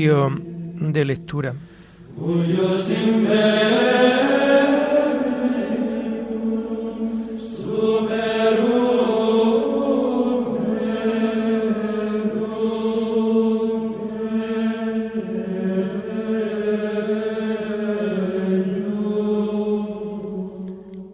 [0.00, 1.54] De lectura.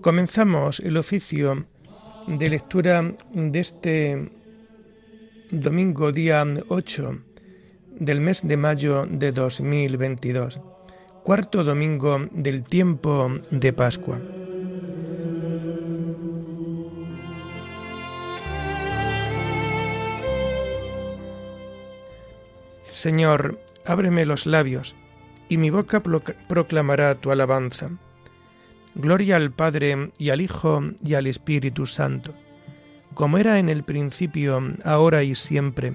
[0.00, 1.66] Comenzamos el oficio
[2.28, 4.30] de lectura de este
[5.50, 7.35] domingo día 8
[7.98, 10.60] del mes de mayo de 2022,
[11.22, 14.20] cuarto domingo del tiempo de Pascua.
[22.92, 24.94] Señor, ábreme los labios,
[25.48, 26.02] y mi boca
[26.48, 27.90] proclamará tu alabanza.
[28.94, 32.34] Gloria al Padre y al Hijo y al Espíritu Santo,
[33.14, 35.94] como era en el principio, ahora y siempre,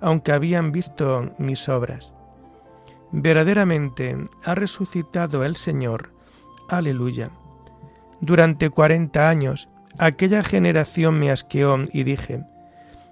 [0.00, 2.12] aunque habían visto mis obras.
[3.12, 6.12] Verdaderamente ha resucitado el Señor.
[6.68, 7.30] Aleluya.
[8.20, 9.68] Durante cuarenta años
[9.98, 12.44] aquella generación me asqueó y dije,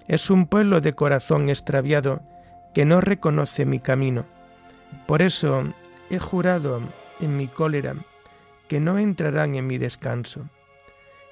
[0.06, 2.22] es un pueblo de corazón extraviado
[2.74, 4.24] que no reconoce mi camino.
[5.06, 5.64] Por eso
[6.10, 6.80] he jurado
[7.20, 7.94] en mi cólera
[8.68, 10.48] que no entrarán en mi descanso.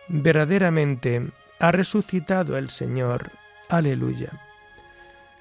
[0.08, 3.30] Verdaderamente ha resucitado el Señor.
[3.68, 4.45] Aleluya.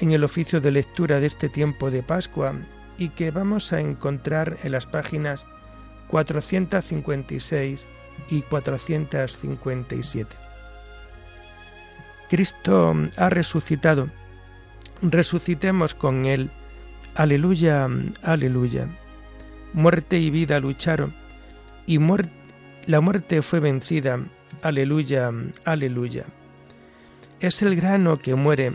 [0.00, 2.54] en el oficio de lectura de este tiempo de Pascua
[2.98, 5.46] y que vamos a encontrar en las páginas
[6.08, 7.86] 456
[8.30, 10.36] y 457.
[12.28, 14.08] Cristo ha resucitado.
[15.02, 16.50] Resucitemos con Él.
[17.14, 17.88] Aleluya,
[18.22, 18.88] aleluya.
[19.72, 21.14] Muerte y vida lucharon
[21.86, 21.98] y
[22.86, 24.20] la muerte fue vencida.
[24.62, 25.30] Aleluya,
[25.64, 26.24] aleluya.
[27.40, 28.74] Es el grano que muere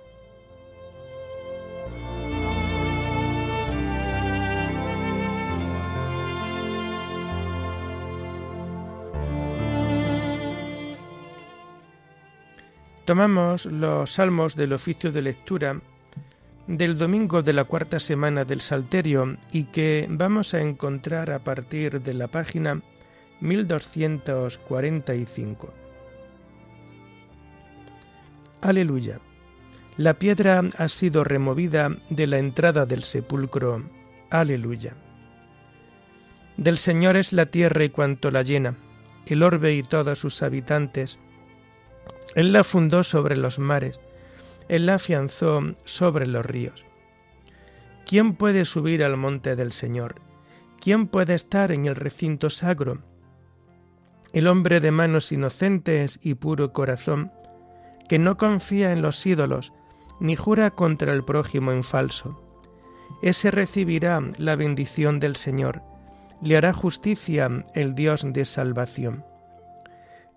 [13.11, 15.81] Tomamos los salmos del oficio de lectura
[16.65, 22.01] del domingo de la cuarta semana del Salterio y que vamos a encontrar a partir
[22.01, 22.81] de la página
[23.41, 25.73] 1245.
[28.61, 29.19] Aleluya.
[29.97, 33.83] La piedra ha sido removida de la entrada del sepulcro.
[34.29, 34.95] Aleluya.
[36.55, 38.77] Del Señor es la tierra y cuanto la llena
[39.25, 41.19] el orbe y todos sus habitantes.
[42.35, 43.99] Él la fundó sobre los mares,
[44.69, 46.85] Él la afianzó sobre los ríos.
[48.05, 50.15] ¿Quién puede subir al monte del Señor?
[50.79, 52.99] ¿Quién puede estar en el recinto sagro?
[54.33, 57.31] El hombre de manos inocentes y puro corazón,
[58.09, 59.73] que no confía en los ídolos,
[60.19, 62.41] ni jura contra el prójimo en falso.
[63.21, 65.81] Ese recibirá la bendición del Señor,
[66.41, 69.23] le hará justicia el Dios de salvación.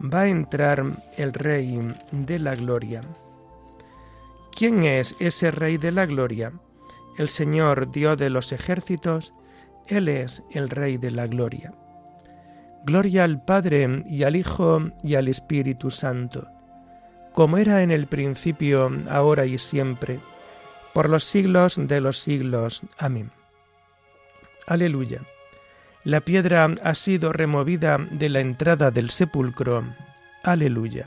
[0.00, 0.84] va a entrar
[1.16, 1.80] el Rey
[2.12, 3.00] de la Gloria.
[4.54, 6.52] ¿Quién es ese Rey de la Gloria?
[7.16, 9.34] El Señor Dios de los ejércitos,
[9.86, 11.72] Él es el Rey de la Gloria.
[12.84, 16.48] Gloria al Padre y al Hijo y al Espíritu Santo,
[17.32, 20.20] como era en el principio, ahora y siempre,
[20.92, 22.82] por los siglos de los siglos.
[22.98, 23.30] Amén.
[24.66, 25.22] Aleluya.
[26.08, 29.84] La piedra ha sido removida de la entrada del sepulcro.
[30.42, 31.06] Aleluya.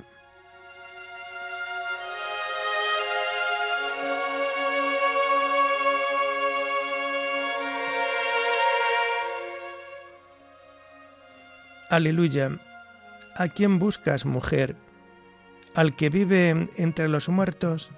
[11.90, 12.60] Aleluya.
[13.36, 14.76] ¿A quién buscas, mujer?
[15.74, 17.90] Al que vive entre los muertos.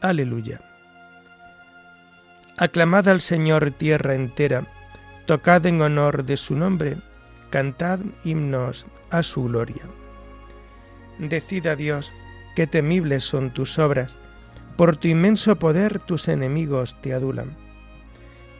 [0.00, 0.60] Aleluya.
[2.56, 4.68] Aclamad al Señor tierra entera,
[5.26, 6.96] tocad en honor de su nombre,
[7.50, 9.82] cantad himnos a su gloria.
[11.18, 12.12] Decid a Dios,
[12.54, 14.16] qué temibles son tus obras,
[14.76, 17.56] por tu inmenso poder tus enemigos te adulan.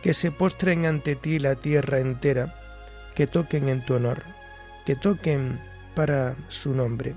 [0.02, 2.54] Que se postren ante ti la tierra entera,
[3.14, 4.36] que toquen en tu honor
[4.86, 5.60] que toquen
[5.94, 7.14] para su nombre.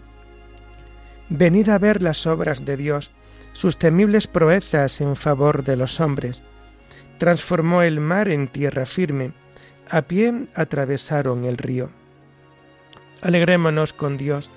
[1.30, 3.12] Venid a ver las obras de Dios,
[3.54, 6.42] sus temibles proezas en favor de los hombres.
[7.20, 9.34] Transformó el mar en tierra firme,
[9.92, 11.90] a pie atravesaron el río.
[13.22, 14.50] Alegrémonos con Dios,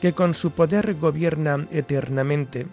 [0.00, 2.66] que con su poder gobierna eternamente.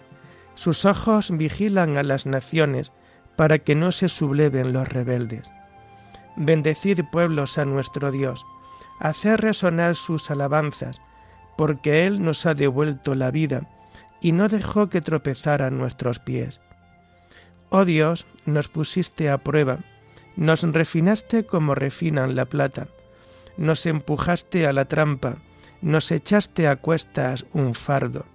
[0.54, 2.92] Sus ojos vigilan a las naciones,
[3.36, 5.50] para que no se subleven los rebeldes.
[6.36, 8.44] Bendecid pueblos a nuestro Dios,
[8.98, 11.00] hacer resonar sus alabanzas,
[11.56, 13.62] porque Él nos ha devuelto la vida
[14.20, 16.60] y no dejó que tropezaran nuestros pies.
[17.70, 19.78] Oh Dios, nos pusiste a prueba,
[20.36, 22.88] nos refinaste como refinan la plata,
[23.56, 25.36] nos empujaste a la trampa,
[25.80, 28.26] nos echaste a cuestas un fardo.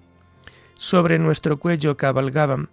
[0.77, 2.69] Sobre nuestro cuello cabalgaban,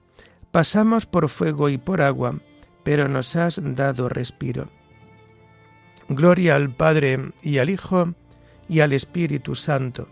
[0.53, 2.39] pasamos por fuego y por agua,
[2.85, 4.69] pero nos has dado respiro.
[6.09, 8.15] Gloria al Padre y al Hijo
[8.69, 10.09] y al Espíritu Santo,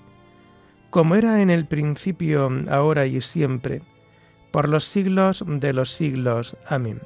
[0.90, 3.82] como era en el principio, ahora y siempre,
[4.50, 6.56] por los siglos de los siglos.
[6.66, 7.00] Amén.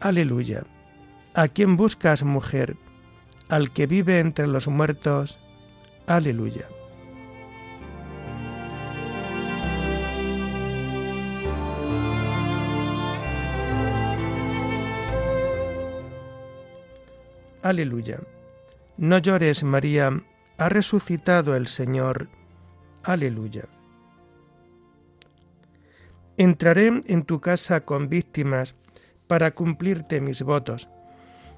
[0.00, 0.64] Aleluya.
[1.34, 2.76] ¿A quién buscas, mujer?
[3.48, 5.38] Al que vive entre los muertos.
[6.06, 6.66] Aleluya.
[17.62, 18.20] Aleluya.
[18.96, 20.22] No llores, María,
[20.56, 22.28] ha resucitado el Señor.
[23.02, 23.64] Aleluya.
[26.38, 28.74] Entraré en tu casa con víctimas
[29.26, 30.88] para cumplirte mis votos,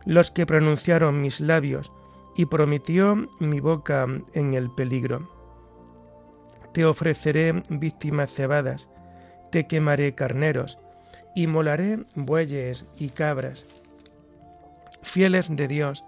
[0.05, 1.93] los que pronunciaron mis labios
[2.37, 5.29] y prometió mi boca en el peligro.
[6.73, 8.89] Te ofreceré víctimas cebadas,
[9.51, 10.79] te quemaré carneros,
[11.35, 13.67] y molaré bueyes y cabras
[15.03, 16.05] Fieles de Dios,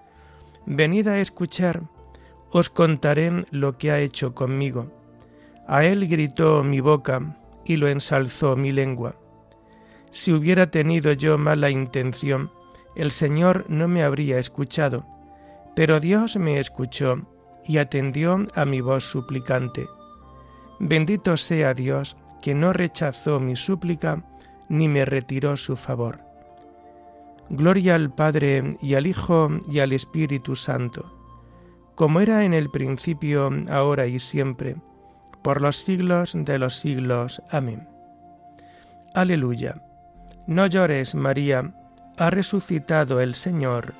[0.66, 1.82] venid a escuchar,
[2.50, 4.90] os contaré lo que ha hecho conmigo.
[5.66, 7.36] A él gritó mi boca
[7.70, 9.14] y lo ensalzó mi lengua.
[10.10, 12.50] Si hubiera tenido yo mala intención,
[12.96, 15.06] el Señor no me habría escuchado,
[15.76, 17.20] pero Dios me escuchó
[17.64, 19.86] y atendió a mi voz suplicante.
[20.80, 24.24] Bendito sea Dios, que no rechazó mi súplica
[24.68, 26.18] ni me retiró su favor.
[27.50, 31.04] Gloria al Padre y al Hijo y al Espíritu Santo,
[31.94, 34.74] como era en el principio, ahora y siempre,
[35.42, 37.42] por los siglos de los siglos.
[37.50, 37.88] Amén.
[39.14, 39.74] Aleluya.
[40.46, 41.72] No llores, María,
[42.16, 43.94] ha resucitado el Señor.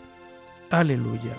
[0.71, 1.33] Aleluya.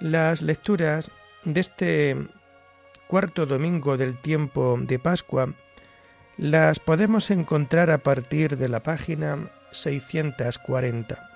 [0.00, 1.10] Las lecturas
[1.44, 2.16] de este
[3.08, 5.52] cuarto domingo del tiempo de Pascua
[6.38, 11.28] las podemos encontrar a partir de la página 640.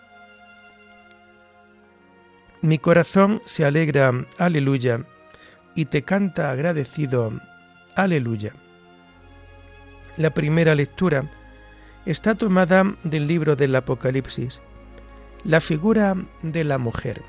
[2.60, 5.04] Mi corazón se alegra, aleluya,
[5.74, 7.32] y te canta agradecido,
[7.96, 8.54] aleluya.
[10.16, 11.28] La primera lectura
[12.06, 14.62] está tomada del libro del Apocalipsis,
[15.42, 17.22] la figura de la mujer.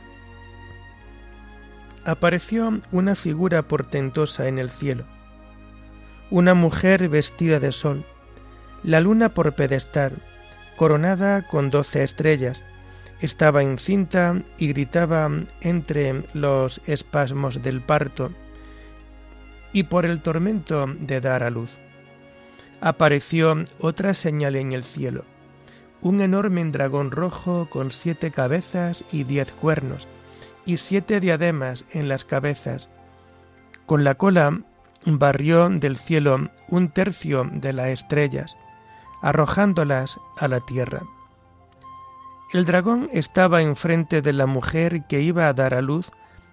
[2.06, 5.06] Apareció una figura portentosa en el cielo,
[6.34, 8.04] una mujer vestida de sol,
[8.82, 10.14] la luna por pedestal,
[10.78, 12.64] coronada con doce estrellas,
[13.22, 15.30] estaba encinta y gritaba
[15.62, 18.32] entre los espasmos del parto
[19.74, 21.78] y por el tormento de dar a luz.
[22.82, 25.26] Apareció otra señal en el cielo,
[26.02, 30.08] un enorme dragón rojo con siete cabezas y diez cuernos,
[30.66, 32.90] y siete diademas en las cabezas.
[33.86, 34.64] Con la cola
[35.06, 38.58] barrió del cielo un tercio de las estrellas,
[39.22, 41.02] arrojándolas a la tierra.
[42.52, 46.12] El dragón estaba enfrente de la mujer que iba a dar a luz,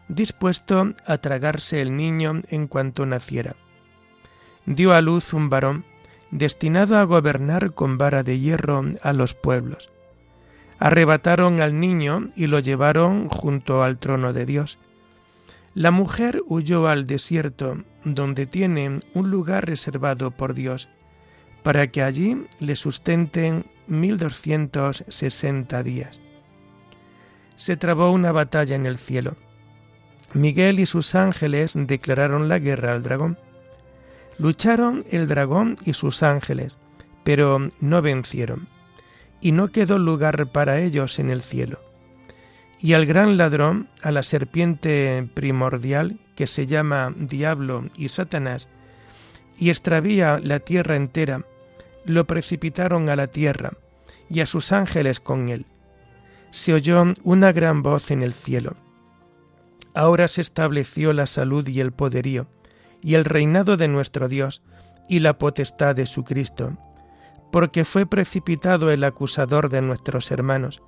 [0.08, 3.54] dispuesto a tragarse el niño en cuanto naciera.
[4.66, 5.84] Dio a luz un varón,
[6.30, 9.90] destinado a gobernar con vara de hierro a los pueblos.
[10.78, 14.78] Arrebataron al niño y lo llevaron junto al trono de Dios.
[15.74, 20.88] La mujer huyó al desierto, donde tiene un lugar reservado por Dios,
[21.62, 26.20] para que allí le sustenten mil doscientos sesenta días.
[27.54, 29.36] Se trabó una batalla en el cielo.
[30.32, 33.38] Miguel y sus ángeles declararon la guerra al dragón.
[34.38, 36.78] Lucharon el dragón y sus ángeles,
[37.22, 38.68] pero no vencieron,
[39.40, 41.89] y no quedó lugar para ellos en el cielo.
[42.82, 48.70] Y al gran ladrón, a la serpiente primordial, que se llama Diablo y Satanás,
[49.58, 51.44] y extravía la tierra entera,
[52.06, 53.74] lo precipitaron a la tierra,
[54.30, 55.66] y a sus ángeles con él.
[56.50, 58.76] Se oyó una gran voz en el cielo.
[59.94, 62.46] Ahora se estableció la salud y el poderío,
[63.02, 64.62] y el reinado de nuestro Dios,
[65.08, 66.78] y la potestad de su Cristo,
[67.52, 70.82] porque fue precipitado el acusador de nuestros hermanos,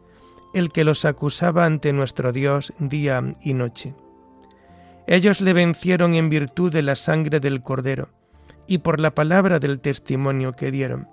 [0.52, 3.94] el que los acusaba ante nuestro Dios día y noche.
[5.06, 8.10] Ellos le vencieron en virtud de la sangre del Cordero,
[8.66, 11.08] y por la palabra del testimonio que dieron,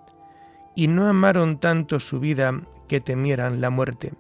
[0.75, 4.13] y no amaron tanto su vida que temieran la muerte.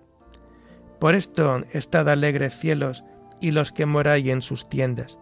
[0.99, 3.03] Por esto estad alegres cielos
[3.39, 5.19] y los que moráis en sus tiendas.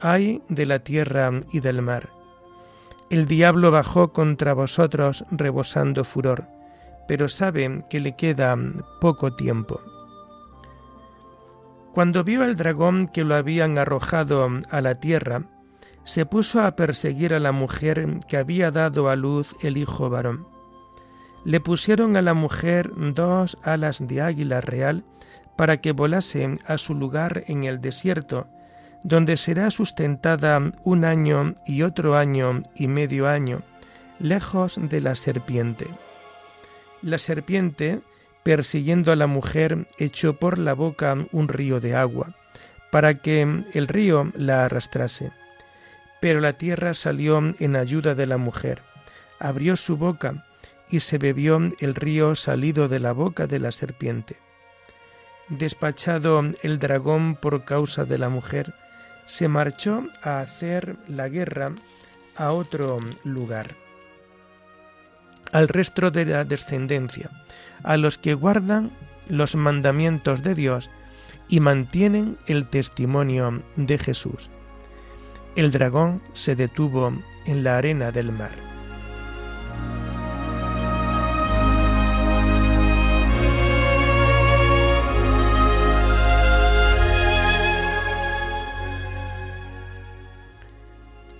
[0.00, 2.10] Ay de la tierra y del mar.
[3.10, 6.48] El diablo bajó contra vosotros rebosando furor,
[7.12, 8.56] pero sabe que le queda
[8.98, 9.82] poco tiempo.
[11.92, 15.42] Cuando vio al dragón que lo habían arrojado a la tierra,
[16.04, 20.46] se puso a perseguir a la mujer que había dado a luz el hijo varón.
[21.44, 25.04] Le pusieron a la mujer dos alas de águila real
[25.54, 28.46] para que volase a su lugar en el desierto,
[29.02, 33.60] donde será sustentada un año y otro año y medio año,
[34.18, 35.88] lejos de la serpiente.
[37.02, 38.00] La serpiente,
[38.44, 42.36] persiguiendo a la mujer, echó por la boca un río de agua,
[42.92, 43.42] para que
[43.72, 45.32] el río la arrastrase.
[46.20, 48.82] Pero la tierra salió en ayuda de la mujer,
[49.40, 50.46] abrió su boca,
[50.88, 54.36] y se bebió el río salido de la boca de la serpiente.
[55.48, 58.74] Despachado el dragón por causa de la mujer,
[59.26, 61.72] se marchó a hacer la guerra
[62.36, 63.81] a otro lugar
[65.52, 67.30] al resto de la descendencia,
[67.82, 68.90] a los que guardan
[69.28, 70.90] los mandamientos de Dios
[71.48, 74.50] y mantienen el testimonio de Jesús.
[75.54, 77.12] El dragón se detuvo
[77.46, 78.50] en la arena del mar.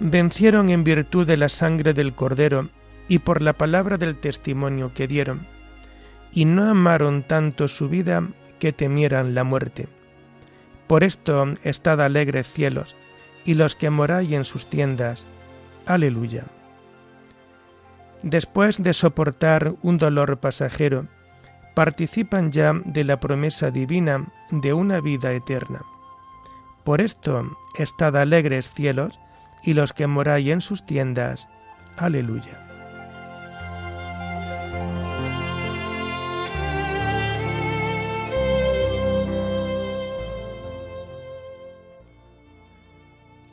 [0.04, 2.69] Vencieron en virtud de la sangre del Cordero
[3.09, 5.47] y por la palabra del testimonio que dieron,
[6.33, 8.27] y no amaron tanto su vida
[8.59, 9.89] que temieran la muerte.
[10.87, 12.97] Por esto estad alegres cielos,
[13.45, 15.27] y los que moráis en sus tiendas.
[15.87, 16.45] Aleluya.
[18.23, 21.07] Después de soportar un dolor pasajero,
[21.75, 25.83] participan ya de la promesa divina de una vida eterna.
[26.85, 29.19] Por esto, estad alegres cielos,
[29.65, 31.49] y los que moráis en sus tiendas.
[31.97, 32.72] Aleluya.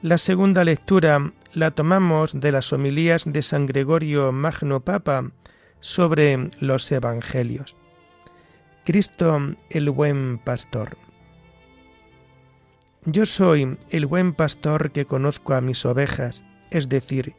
[0.01, 5.29] La segunda lectura la tomamos de las homilías de San Gregorio Magno Papa
[5.81, 7.75] sobre los Evangelios.
[8.85, 10.95] Cristo el buen pastor.
[13.03, 17.33] Yo soy el buen pastor que conozco a mis ovejas, es decir,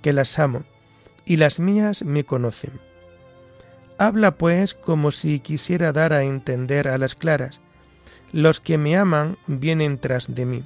[0.00, 0.62] que las amo,
[1.24, 2.80] y las mías me conocen.
[3.98, 7.60] Habla pues como si quisiera dar a entender a las claras,
[8.32, 10.64] los que me aman vienen tras de mí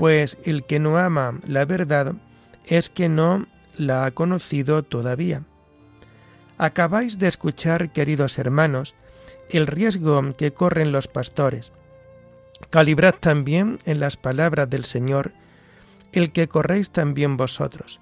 [0.00, 2.14] pues el que no ama la verdad
[2.64, 5.42] es que no la ha conocido todavía.
[6.56, 8.94] Acabáis de escuchar, queridos hermanos,
[9.50, 11.70] el riesgo que corren los pastores.
[12.70, 15.32] Calibrad también en las palabras del Señor
[16.12, 18.00] el que corréis también vosotros.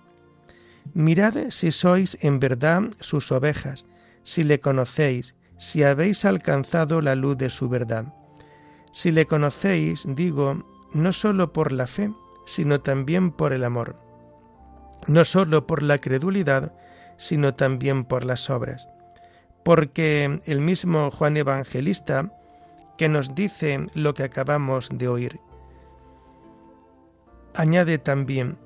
[0.95, 3.87] Mirad si sois en verdad sus ovejas,
[4.23, 8.14] si le conocéis, si habéis alcanzado la luz de su verdad.
[8.93, 12.12] Si le conocéis, digo, no sólo por la fe,
[12.45, 13.97] sino también por el amor,
[15.07, 16.73] no sólo por la credulidad,
[17.16, 18.88] sino también por las obras.
[19.64, 22.33] Porque el mismo Juan Evangelista,
[22.97, 25.40] que nos dice lo que acabamos de oír,
[27.54, 28.57] añade también,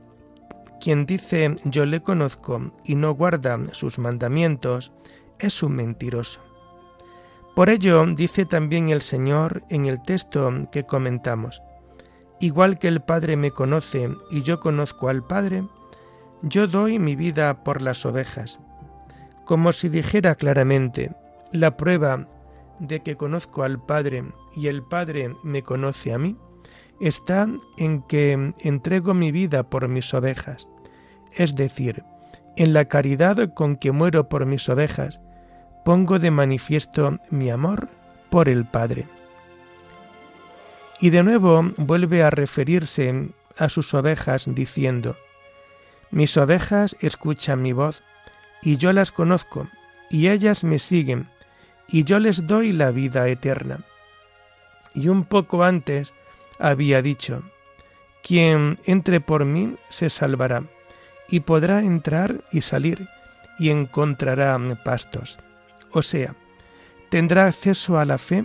[0.81, 4.93] quien dice yo le conozco y no guarda sus mandamientos,
[5.39, 6.41] es un mentiroso.
[7.55, 11.63] Por ello dice también el Señor en el texto que comentamos,
[12.43, 15.63] Igual que el Padre me conoce y yo conozco al Padre,
[16.43, 18.59] yo doy mi vida por las ovejas.
[19.45, 21.13] Como si dijera claramente,
[21.53, 22.27] la prueba
[22.81, 24.25] de que conozco al Padre
[24.57, 26.37] y el Padre me conoce a mí,
[27.01, 30.69] está en que entrego mi vida por mis ovejas,
[31.37, 32.03] es decir,
[32.57, 35.21] en la caridad con que muero por mis ovejas,
[35.85, 37.89] pongo de manifiesto mi amor
[38.31, 39.07] por el Padre.
[41.03, 45.17] Y de nuevo vuelve a referirse a sus ovejas diciendo,
[46.13, 48.05] Mis ovejas escuchan mi voz,
[48.63, 49.67] y yo las conozco,
[50.11, 51.29] y ellas me siguen,
[51.89, 53.81] y yo les doy la vida eterna.
[54.95, 56.15] Y un poco antes
[56.61, 57.43] había dicho,
[58.23, 60.63] Quien entre por mí se salvará,
[61.29, 63.09] y podrá entrar y salir,
[63.59, 65.41] y encontrará pastos.
[65.91, 66.37] O sea,
[67.09, 68.45] tendrá acceso a la fe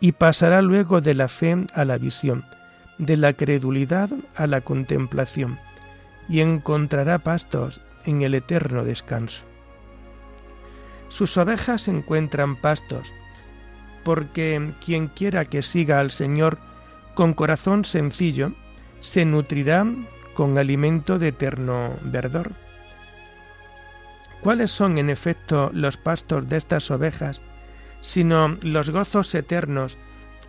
[0.00, 2.44] y pasará luego de la fe a la visión,
[2.98, 5.58] de la credulidad a la contemplación,
[6.28, 9.44] y encontrará pastos en el eterno descanso.
[11.08, 13.12] Sus ovejas encuentran pastos,
[14.04, 16.58] porque quien quiera que siga al Señor
[17.14, 18.52] con corazón sencillo,
[19.00, 19.86] se nutrirá
[20.34, 22.52] con alimento de eterno verdor.
[24.40, 27.42] ¿Cuáles son en efecto los pastos de estas ovejas
[28.00, 29.98] sino los gozos eternos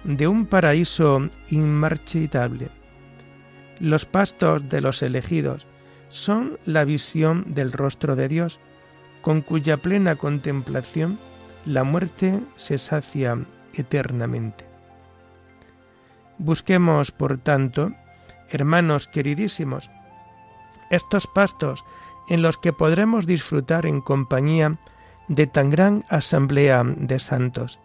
[0.04, 2.70] de un paraíso inmarchitable.
[3.80, 5.68] Los pastos de los elegidos
[6.10, 8.60] son la visión del rostro de Dios,
[9.22, 11.20] con cuya plena contemplación
[11.66, 13.38] la muerte se sacia
[13.74, 14.66] eternamente.
[16.38, 17.92] Busquemos, por tanto,
[18.50, 19.92] hermanos queridísimos,
[20.90, 21.84] estos pastos
[22.30, 24.78] en los que podremos disfrutar en compañía
[25.30, 27.80] de tan gran asamblea de santos.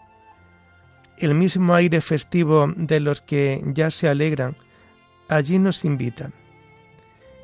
[1.16, 4.56] El mismo aire festivo de los que ya se alegran
[5.28, 6.32] allí nos invita.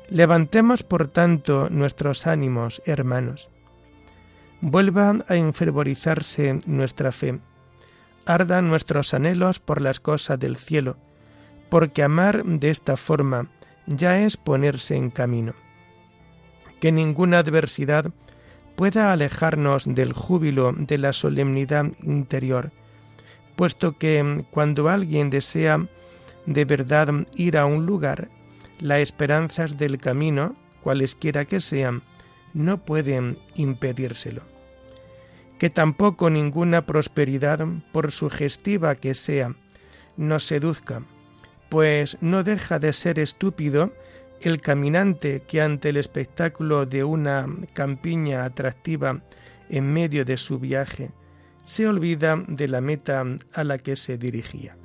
[0.09, 3.47] Levantemos, por tanto, nuestros ánimos, hermanos.
[4.59, 7.39] Vuelva a enfervorizarse nuestra fe.
[8.25, 10.97] Ardan nuestros anhelos por las cosas del cielo,
[11.69, 13.47] porque amar de esta forma
[13.87, 15.53] ya es ponerse en camino.
[16.81, 18.11] Que ninguna adversidad
[18.81, 22.71] pueda alejarnos del júbilo de la solemnidad interior,
[23.55, 25.85] puesto que mm, cuando alguien desea
[26.47, 28.29] de verdad ir a un lugar,
[28.79, 32.01] las esperanzas del camino, cualesquiera que sean,
[32.55, 34.41] no pueden impedírselo.
[35.59, 39.53] Que tampoco ninguna prosperidad, por sugestiva que sea,
[40.17, 41.03] nos seduzca,
[41.69, 43.93] pues no deja de ser estúpido
[44.41, 49.21] el caminante que ante el espectáculo de una campiña atractiva
[49.69, 51.11] en medio de su viaje
[51.63, 53.23] se olvida de la meta
[53.53, 54.77] a la que se dirigía.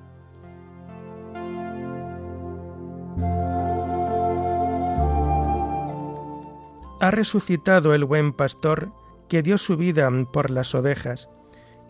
[7.01, 8.93] Ha resucitado el buen pastor
[9.29, 11.29] que dio su vida por las ovejas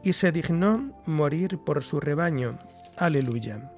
[0.02, 2.58] y se dignó morir por su rebaño.
[2.96, 3.75] Aleluya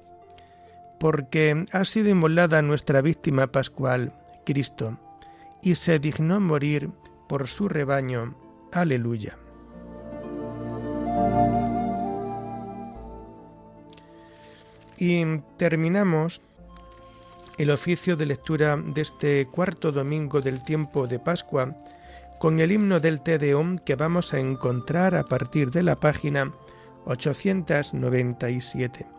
[0.99, 4.13] porque ha sido inmolada nuestra víctima pascual,
[4.45, 4.99] Cristo,
[5.61, 6.89] y se dignó morir
[7.27, 8.35] por su rebaño.
[8.71, 9.37] Aleluya.
[14.97, 15.23] Y
[15.57, 16.41] terminamos
[17.57, 21.75] el oficio de lectura de este cuarto domingo del tiempo de Pascua
[22.39, 26.51] con el himno del Te Deum que vamos a encontrar a partir de la página
[27.05, 29.18] 897.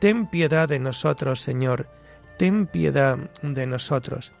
[0.00, 1.88] Ten piedad de nosotros, Señor,
[2.38, 4.32] ten piedad de nosotros.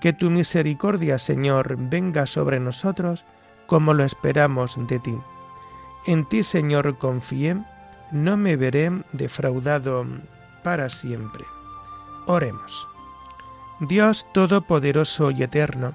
[0.00, 3.26] Que tu misericordia, Señor, venga sobre nosotros
[3.66, 5.16] como lo esperamos de ti.
[6.06, 7.56] En ti, Señor, confié
[8.10, 10.04] no me veré defraudado
[10.62, 11.44] para siempre.
[12.26, 12.88] Oremos.
[13.80, 15.94] Dios Todopoderoso y Eterno,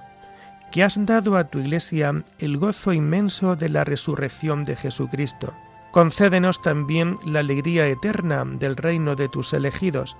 [0.71, 5.53] que has dado a tu Iglesia el gozo inmenso de la resurrección de Jesucristo,
[5.95, 10.17] concédenos también la alegría eterna del reino de tus elegidos,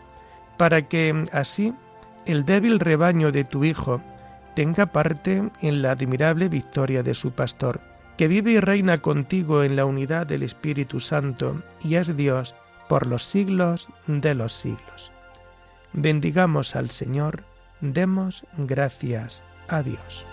[0.56, 1.74] para que así
[2.26, 4.00] el débil rebaño de tu Hijo
[4.56, 7.82] tenga parte en la admirable victoria de su pastor
[8.18, 12.56] que vive y reina contigo en la unidad del Espíritu Santo y es Dios
[12.88, 15.12] por los siglos de los siglos.
[15.92, 17.44] Bendigamos al Señor,
[17.82, 20.26] demos gracias a Dios.